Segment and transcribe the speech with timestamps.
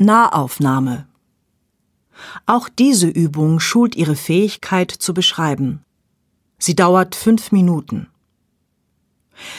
[0.00, 1.06] Nahaufnahme.
[2.46, 5.82] Auch diese Übung schult Ihre Fähigkeit zu beschreiben.
[6.58, 8.08] Sie dauert fünf Minuten.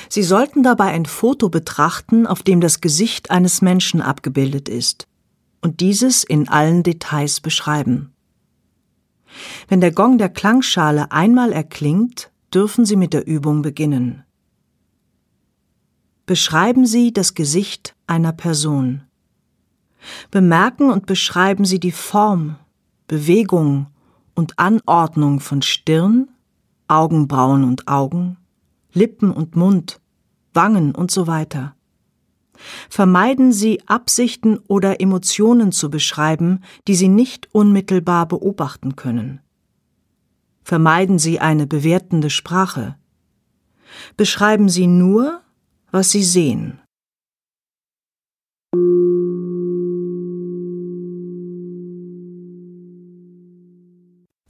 [0.09, 5.07] Sie sollten dabei ein Foto betrachten, auf dem das Gesicht eines Menschen abgebildet ist,
[5.61, 8.11] und dieses in allen Details beschreiben.
[9.67, 14.23] Wenn der Gong der Klangschale einmal erklingt, dürfen Sie mit der Übung beginnen.
[16.25, 19.03] Beschreiben Sie das Gesicht einer Person.
[20.29, 22.55] Bemerken und beschreiben Sie die Form,
[23.07, 23.87] Bewegung
[24.35, 26.29] und Anordnung von Stirn,
[26.87, 28.37] Augenbrauen und Augen,
[28.93, 30.01] Lippen und Mund,
[30.53, 31.75] Wangen und so weiter.
[32.89, 39.41] Vermeiden Sie Absichten oder Emotionen zu beschreiben, die Sie nicht unmittelbar beobachten können.
[40.63, 42.97] Vermeiden Sie eine bewertende Sprache.
[44.15, 45.41] Beschreiben Sie nur,
[45.91, 46.79] was Sie sehen.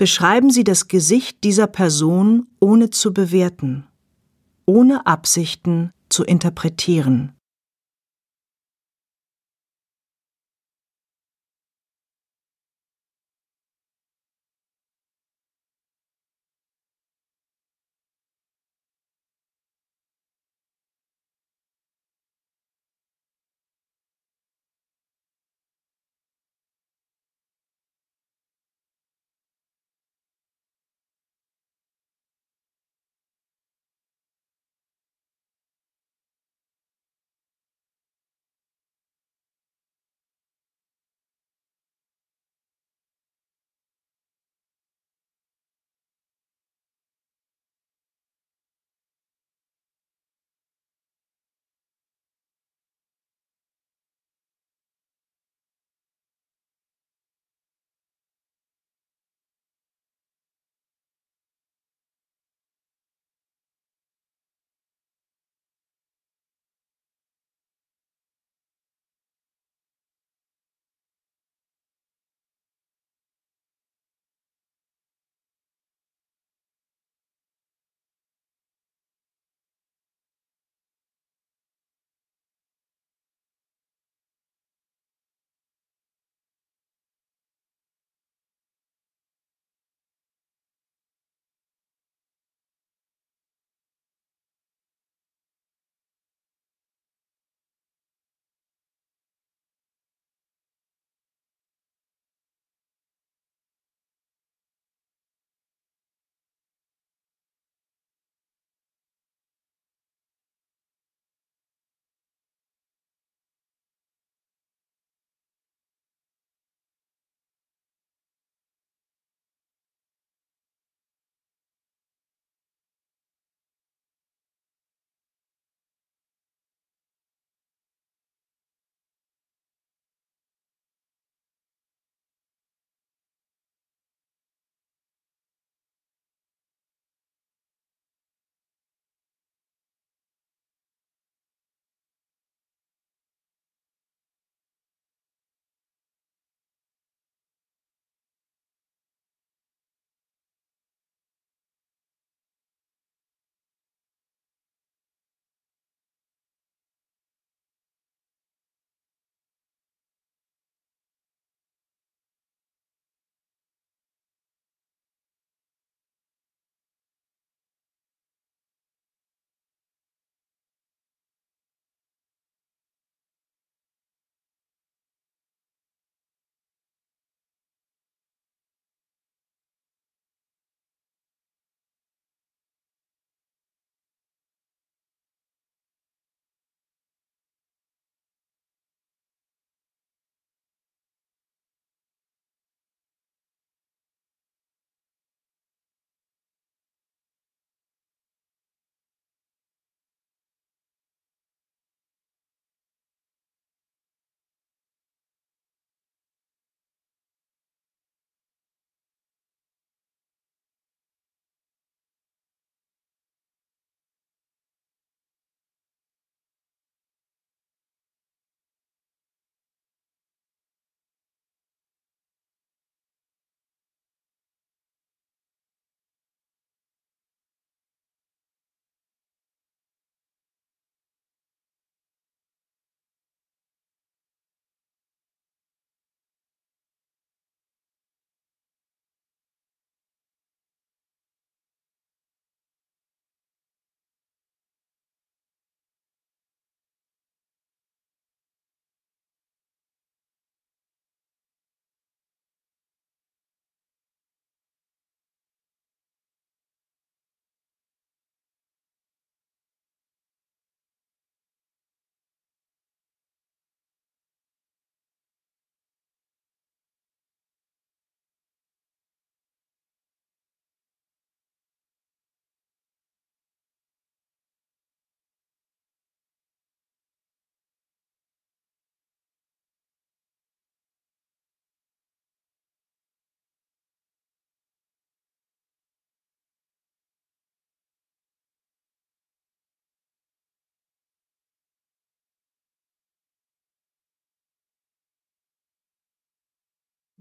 [0.02, 3.86] Beschreiben Sie das Gesicht dieser Person ohne zu bewerten,
[4.66, 7.34] ohne Absichten zu interpretieren.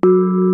[0.03, 0.50] Música